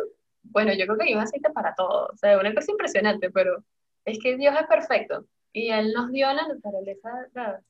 bueno, 0.51 0.73
yo 0.73 0.87
creo 0.87 0.97
que 0.97 1.05
hay 1.05 1.15
un 1.15 1.21
aceite 1.21 1.51
para 1.51 1.75
todo. 1.75 2.09
O 2.13 2.17
sea, 2.17 2.39
una 2.39 2.55
cosa 2.55 2.71
impresionante, 2.71 3.31
pero 3.31 3.63
es 4.05 4.19
que 4.19 4.37
Dios 4.37 4.55
es 4.59 4.67
perfecto 4.67 5.27
y 5.53 5.71
Él 5.71 5.93
nos 5.93 6.11
dio 6.13 6.33
la 6.33 6.47
naturaleza, 6.49 7.11
la, 7.35 7.61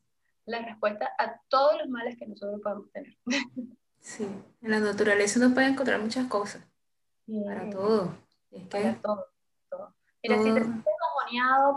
la 0.44 0.62
respuesta 0.62 1.10
a 1.18 1.40
todos 1.48 1.78
los 1.78 1.88
males 1.88 2.16
que 2.16 2.26
nosotros 2.26 2.60
podemos 2.62 2.90
tener. 2.92 3.16
Sí, 4.00 4.24
en 4.62 4.70
la 4.70 4.78
naturaleza 4.78 5.40
uno 5.40 5.52
puede 5.52 5.66
encontrar 5.66 6.00
muchas 6.00 6.28
cosas. 6.28 6.64
Para 7.44 7.68
todo. 7.70 8.14
para 8.70 8.94
todo, 9.02 9.26
todo. 9.68 9.94
Mira, 10.22 10.36
si 10.38 10.44
te 10.44 10.62
sientes 10.62 10.84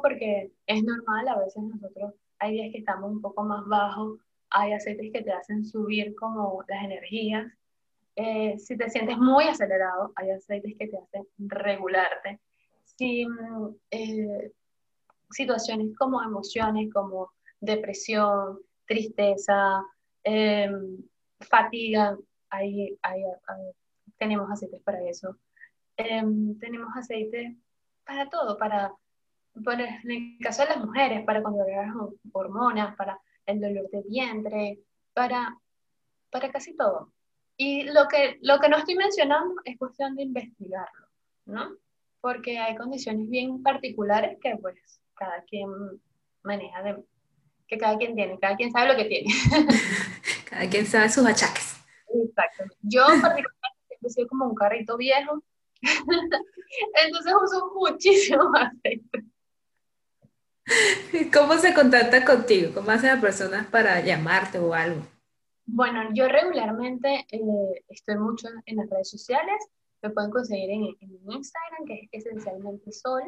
porque 0.04 0.52
es 0.68 0.84
normal, 0.84 1.28
a 1.28 1.40
veces 1.40 1.64
nosotros 1.64 2.14
hay 2.38 2.54
días 2.54 2.72
que 2.72 2.78
estamos 2.78 3.12
un 3.12 3.20
poco 3.20 3.44
más 3.44 3.66
bajos, 3.66 4.20
hay 4.52 4.74
aceites 4.74 5.12
que 5.14 5.22
te 5.22 5.32
hacen 5.32 5.66
subir 5.66 6.16
como 6.16 6.64
las 6.68 6.84
energías, 6.84 7.52
eh, 8.22 8.60
si 8.60 8.76
te 8.76 8.90
sientes 8.90 9.18
muy 9.18 9.46
acelerado, 9.46 10.12
hay 10.16 10.32
aceites 10.32 10.76
que 10.78 10.88
te 10.88 10.98
hacen 10.98 11.26
regularte. 11.38 12.42
Si 12.84 13.26
mm, 13.26 13.76
eh, 13.92 14.52
situaciones 15.32 15.96
como 15.98 16.22
emociones, 16.22 16.92
como 16.94 17.32
depresión, 17.62 18.60
tristeza, 18.86 19.84
em, 20.24 20.98
fatiga, 21.40 22.18
ahí, 22.50 22.98
tenemos 24.18 24.52
aceites 24.52 24.82
para 24.82 25.02
eso. 25.08 25.38
Em, 25.96 26.58
tenemos 26.60 26.90
aceites 26.98 27.56
para 28.06 28.30
todo, 28.30 28.58
para, 28.58 28.94
en 29.56 30.12
el 30.12 30.38
caso 30.42 30.64
de 30.64 30.70
las 30.70 30.84
mujeres, 30.84 31.24
para 31.26 31.42
controlar 31.42 31.88
hormonas, 32.34 32.96
para 32.98 33.18
el 33.50 33.62
dolor 33.62 33.90
de 33.90 34.04
vientre, 34.08 34.80
para, 35.14 35.58
para 36.32 36.52
casi 36.52 36.76
todo. 36.76 37.12
Y 37.58 37.84
lo 37.84 38.08
que, 38.08 38.38
lo 38.42 38.60
que 38.60 38.70
no 38.70 38.78
estoy 38.78 38.96
mencionando 38.96 39.56
es 39.66 39.78
cuestión 39.78 40.16
de 40.16 40.24
investigarlo, 40.24 41.08
¿no? 41.46 41.76
Porque 42.22 42.58
hay 42.58 42.76
condiciones 42.76 43.30
bien 43.30 43.62
particulares 43.62 44.38
que 44.42 44.56
pues 44.58 45.02
cada 45.14 45.44
quien 45.44 45.70
maneja, 46.44 46.82
de, 46.84 47.04
que 47.68 47.78
cada 47.78 47.98
quien 47.98 48.16
tiene, 48.16 48.40
cada 48.40 48.56
quien 48.56 48.72
sabe 48.72 48.94
lo 48.94 48.96
que 48.96 49.06
tiene. 49.06 49.30
cada 50.50 50.70
quien 50.70 50.86
sabe 50.86 51.10
sus 51.10 51.26
achaques. 51.26 51.76
Exacto. 52.08 52.64
Yo 52.82 53.06
particularmente 53.22 53.88
siempre 53.88 54.10
soy 54.10 54.28
como 54.28 54.46
un 54.46 54.56
carrito 54.56 54.98
viejo, 54.98 55.44
entonces 55.82 57.34
uso 57.44 57.72
muchísimo 57.76 58.52
aceite. 58.56 59.24
¿Cómo 61.34 61.54
se 61.58 61.74
contacta 61.74 62.24
contigo? 62.24 62.72
¿Cómo 62.74 62.92
hacen 62.92 63.10
las 63.10 63.22
personas 63.22 63.68
para 63.68 64.02
llamarte 64.02 64.60
o 64.60 64.74
algo? 64.74 65.02
Bueno, 65.66 66.10
yo 66.14 66.28
regularmente 66.28 67.26
eh, 67.32 67.84
estoy 67.90 68.18
mucho 68.18 68.48
en 68.66 68.78
las 68.78 68.90
redes 68.90 69.10
sociales. 69.10 69.58
Me 70.02 70.10
pueden 70.10 70.32
conseguir 70.32 70.72
en, 70.72 70.84
Instagram, 71.28 71.86
que 71.86 72.10
es 72.12 72.26
esencialmente 72.26 72.92
Sol. 72.92 73.24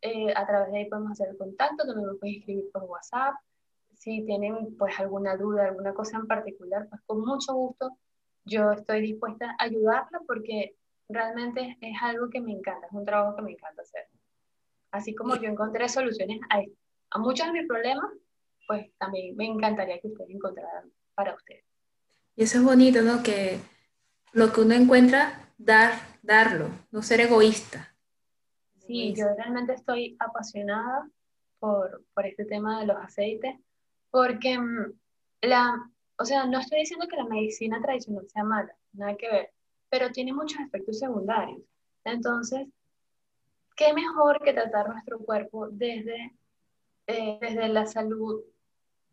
Eh, 0.00 0.32
a 0.34 0.46
través 0.46 0.72
de 0.72 0.78
ahí 0.78 0.84
podemos 0.88 1.12
hacer 1.12 1.36
contacto. 1.36 1.86
También 1.86 2.08
me 2.08 2.14
pueden 2.14 2.36
escribir 2.36 2.64
por 2.72 2.84
WhatsApp. 2.84 3.34
Si 3.94 4.24
tienen 4.24 4.76
pues 4.76 4.98
alguna 4.98 5.36
duda, 5.36 5.66
alguna 5.66 5.94
cosa 5.94 6.16
en 6.16 6.26
particular, 6.26 6.88
pues 6.88 7.00
con 7.06 7.20
mucho 7.20 7.54
gusto 7.54 7.96
yo 8.44 8.72
estoy 8.72 9.02
dispuesta 9.02 9.54
a 9.58 9.64
ayudarla 9.64 10.20
porque 10.26 10.74
realmente 11.08 11.76
es 11.80 11.96
algo 12.02 12.28
que 12.28 12.40
me 12.40 12.52
encanta, 12.52 12.86
es 12.86 12.92
un 12.92 13.04
trabajo 13.04 13.36
que 13.36 13.42
me 13.42 13.52
encanta 13.52 13.82
hacer. 13.82 14.08
Así 14.90 15.14
como 15.14 15.36
yo 15.36 15.48
encontré 15.48 15.88
soluciones 15.88 16.40
a, 16.50 16.62
a 17.12 17.18
muchos 17.18 17.46
de 17.46 17.52
mis 17.52 17.68
problemas, 17.68 18.10
pues 18.66 18.90
también 18.98 19.36
me 19.36 19.46
encantaría 19.46 20.00
que 20.00 20.08
ustedes 20.08 20.30
encontraran 20.30 20.90
para 21.14 21.34
ustedes. 21.34 21.64
Y 22.36 22.44
eso 22.44 22.58
es 22.58 22.64
bonito, 22.64 23.02
¿no? 23.02 23.22
Que 23.22 23.60
lo 24.32 24.52
que 24.52 24.62
uno 24.62 24.74
encuentra, 24.74 25.50
dar, 25.58 25.92
darlo, 26.22 26.70
no 26.90 27.02
ser 27.02 27.20
egoísta. 27.20 27.94
Sí, 28.86 29.14
yo 29.14 29.26
realmente 29.36 29.74
estoy 29.74 30.16
apasionada 30.18 31.08
por, 31.58 32.02
por 32.14 32.26
este 32.26 32.44
tema 32.44 32.80
de 32.80 32.86
los 32.86 32.96
aceites, 32.96 33.56
porque 34.10 34.58
mm, 34.58 34.92
la, 35.42 35.74
o 36.16 36.24
sea, 36.24 36.46
no 36.46 36.58
estoy 36.60 36.80
diciendo 36.80 37.06
que 37.08 37.16
la 37.16 37.24
medicina 37.24 37.80
tradicional 37.80 38.26
sea 38.28 38.44
mala, 38.44 38.74
nada 38.92 39.16
que 39.16 39.30
ver, 39.30 39.50
pero 39.90 40.10
tiene 40.10 40.32
muchos 40.32 40.60
efectos 40.60 40.98
secundarios. 40.98 41.60
Entonces, 42.04 42.66
¿qué 43.76 43.92
mejor 43.92 44.42
que 44.42 44.52
tratar 44.52 44.88
nuestro 44.88 45.18
cuerpo 45.18 45.68
desde, 45.68 46.32
eh, 47.06 47.38
desde 47.40 47.68
la 47.68 47.86
salud 47.86 48.42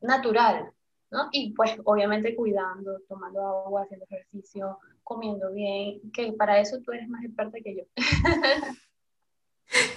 natural? 0.02 0.74
¿no? 1.12 1.30
Y 1.32 1.54
pues 1.54 1.72
obviamente 1.84 2.36
cuidando, 2.36 3.00
tomando 3.08 3.42
agua, 3.42 3.84
haciendo 3.84 4.06
ejercicio, 4.10 4.80
comiendo 5.04 5.52
bien, 5.52 6.00
que 6.12 6.32
para 6.34 6.60
eso 6.60 6.80
tú 6.82 6.92
eres 6.92 7.10
más 7.10 7.24
experta 7.24 7.58
que 7.64 7.78
yo. 7.78 7.84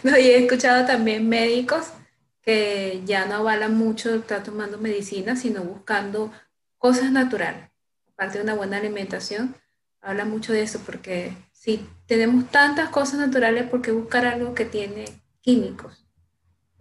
no, 0.05 0.19
y 0.19 0.23
he 0.23 0.39
escuchado 0.39 0.87
también 0.87 1.29
médicos 1.29 1.93
que 2.41 3.03
ya 3.05 3.27
no 3.27 3.37
avalan 3.37 3.77
mucho 3.77 4.15
estar 4.15 4.43
tomando 4.43 4.79
medicina, 4.79 5.37
sino 5.37 5.63
buscando 5.63 6.33
cosas 6.79 7.13
naturales. 7.13 7.71
Aparte 8.13 8.39
de 8.39 8.45
una 8.45 8.55
buena 8.55 8.79
alimentación, 8.79 9.55
habla 10.01 10.25
mucho 10.25 10.53
de 10.53 10.63
eso, 10.63 10.81
porque 10.85 11.37
si 11.53 11.87
tenemos 12.07 12.51
tantas 12.51 12.91
cosas 12.91 13.21
naturales, 13.21 13.69
¿por 13.69 13.83
qué 13.83 13.93
buscar 13.93 14.27
algo 14.27 14.55
que 14.55 14.65
tiene 14.65 15.05
químicos? 15.41 16.05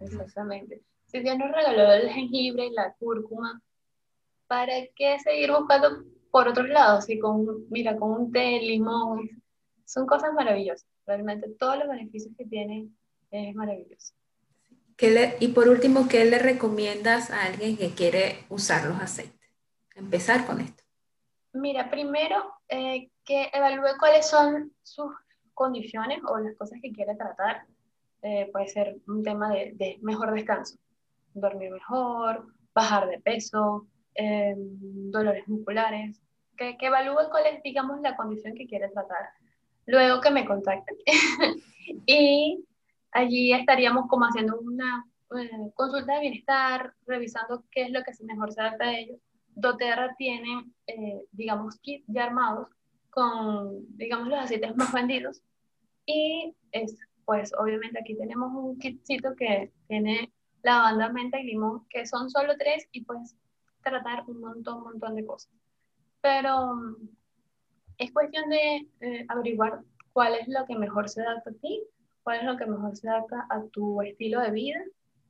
Exactamente. 0.00 0.82
Si 1.12 1.20
Dios 1.20 1.36
nos 1.38 1.52
regaló 1.52 1.92
el 1.92 2.08
jengibre 2.08 2.66
y 2.66 2.70
la 2.70 2.94
cúrcuma, 2.94 3.60
¿para 4.46 4.72
qué 4.96 5.18
seguir 5.18 5.52
buscando 5.52 6.04
por 6.30 6.48
otros 6.48 6.68
lados? 6.68 7.08
Y 7.10 7.18
con, 7.18 7.68
mira, 7.68 7.96
con 7.96 8.12
un 8.12 8.32
té, 8.32 8.60
limón, 8.60 9.42
son 9.84 10.06
cosas 10.06 10.32
maravillosas. 10.32 10.88
Realmente 11.06 11.50
todos 11.58 11.78
los 11.78 11.88
beneficios 11.88 12.34
que 12.36 12.46
tiene 12.46 12.88
es 13.30 13.54
maravilloso. 13.54 14.14
y 15.40 15.48
por 15.48 15.68
último, 15.68 16.08
¿qué 16.08 16.24
le 16.24 16.38
recomiendas 16.38 17.30
a 17.30 17.44
alguien 17.44 17.76
que 17.76 17.90
quiere 17.90 18.46
usar 18.48 18.86
los 18.86 19.00
aceites? 19.00 19.50
Empezar 19.94 20.46
con 20.46 20.60
esto. 20.60 20.82
Mira, 21.52 21.90
primero 21.90 22.54
eh, 22.68 23.10
que 23.24 23.50
evalúe 23.52 23.98
cuáles 23.98 24.26
son 24.26 24.72
sus 24.82 25.12
condiciones 25.52 26.20
o 26.26 26.38
las 26.38 26.56
cosas 26.56 26.78
que 26.80 26.92
quiere 26.92 27.14
tratar. 27.14 27.66
Eh, 28.22 28.48
puede 28.52 28.68
ser 28.68 28.96
un 29.08 29.22
tema 29.22 29.50
de, 29.50 29.98
mejor 30.00 30.32
descanso, 30.32 30.78
dormir 31.34 31.70
mejor, 31.70 32.46
bajar 32.74 33.08
de 33.08 33.20
peso, 33.20 33.86
em, 34.14 35.10
dolores 35.10 35.46
musculares, 35.48 36.20
que, 36.56 36.76
que 36.76 36.86
evalúe 36.86 37.30
cuál 37.30 37.46
es, 37.46 37.62
digamos, 37.62 38.00
la 38.00 38.16
condición 38.16 38.54
que 38.54 38.66
quiere 38.66 38.88
tratar. 38.88 39.30
Luego 39.86 40.20
que 40.20 40.30
me 40.30 40.44
contacten. 40.44 40.96
y 42.06 42.64
allí 43.12 43.52
estaríamos 43.52 44.08
como 44.08 44.24
haciendo 44.24 44.58
una 44.60 45.04
eh, 45.38 45.70
consulta 45.74 46.14
de 46.14 46.20
bienestar, 46.20 46.94
revisando 47.06 47.64
qué 47.70 47.82
es 47.82 47.90
lo 47.90 48.02
que 48.02 48.12
mejor 48.24 48.52
se 48.52 48.60
adapta 48.60 48.84
a 48.84 48.98
ellos. 48.98 49.18
doTERRA 49.54 50.14
tiene, 50.16 50.66
eh, 50.86 51.24
digamos, 51.32 51.78
kits 51.80 52.04
ya 52.08 52.24
armados 52.24 52.68
con, 53.10 53.96
digamos, 53.96 54.28
los 54.28 54.38
aceites 54.38 54.76
más 54.76 54.92
vendidos. 54.92 55.42
Y 56.06 56.54
es, 56.72 56.98
pues, 57.24 57.52
obviamente 57.58 57.98
aquí 58.00 58.16
tenemos 58.16 58.52
un 58.54 58.78
kitcito 58.78 59.34
que 59.36 59.70
tiene 59.88 60.32
lavanda, 60.62 61.08
menta 61.10 61.38
y 61.40 61.44
limón, 61.44 61.86
que 61.88 62.06
son 62.06 62.30
solo 62.30 62.54
tres 62.58 62.86
y 62.92 63.04
puedes 63.04 63.36
tratar 63.82 64.24
un 64.26 64.40
montón, 64.40 64.78
un 64.78 64.84
montón 64.84 65.16
de 65.16 65.26
cosas. 65.26 65.52
Pero 66.20 66.74
mm, 66.74 67.08
es 67.98 68.12
cuestión 68.12 68.48
de 68.48 68.88
eh, 69.00 69.26
averiguar 69.28 69.80
cuál 70.12 70.34
es 70.34 70.48
lo 70.48 70.64
que 70.66 70.76
mejor 70.76 71.08
se 71.08 71.22
adapta 71.22 71.50
a 71.50 71.54
ti, 71.54 71.82
cuál 72.22 72.40
es 72.40 72.44
lo 72.44 72.56
que 72.56 72.66
mejor 72.66 72.96
se 72.96 73.08
adapta 73.08 73.46
a 73.50 73.62
tu 73.72 74.02
estilo 74.02 74.40
de 74.40 74.50
vida 74.50 74.80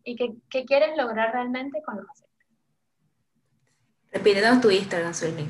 y 0.05 0.17
qué, 0.17 0.35
qué 0.51 0.65
quieres 0.65 0.97
lograr 0.97 1.33
realmente 1.33 1.83
con 1.83 1.97
los 1.97 2.09
aceites. 2.11 2.31
Repítenos 4.11 4.61
tu 4.61 4.71
Instagram, 4.71 5.15
Sueli 5.15 5.47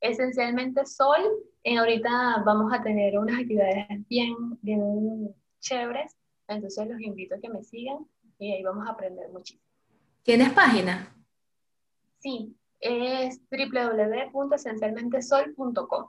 esencialmente 0.00 0.86
sol. 0.86 1.20
Y 1.62 1.76
ahorita 1.76 2.42
vamos 2.44 2.72
a 2.72 2.82
tener 2.82 3.18
unas 3.18 3.38
actividades 3.38 3.86
bien, 4.08 4.58
bien 4.62 5.34
chéveres, 5.60 6.16
entonces 6.48 6.88
los 6.88 7.00
invito 7.02 7.34
a 7.34 7.38
que 7.38 7.50
me 7.50 7.62
sigan 7.62 7.98
y 8.40 8.52
ahí 8.52 8.62
vamos 8.62 8.88
a 8.88 8.92
aprender 8.92 9.28
muchísimo. 9.30 9.62
¿Tienes 10.22 10.50
página? 10.50 11.14
Sí, 12.18 12.54
es 12.80 13.40
www.esencialmentesol.com. 13.50 16.08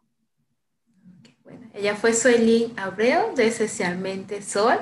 Bueno, 1.44 1.70
ella 1.74 1.96
fue 1.96 2.14
Sueli 2.14 2.72
Abreu 2.78 3.36
de 3.36 3.48
Esencialmente 3.48 4.42
Sol. 4.42 4.80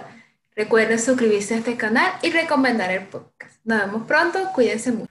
Recuerden 0.55 0.99
suscribirse 0.99 1.55
a 1.55 1.57
este 1.57 1.75
canal 1.75 2.13
y 2.21 2.29
recomendar 2.31 2.91
el 2.91 3.07
podcast. 3.07 3.59
Nos 3.63 3.81
vemos 3.81 4.05
pronto, 4.05 4.51
cuídense 4.53 4.91
mucho. 4.91 5.08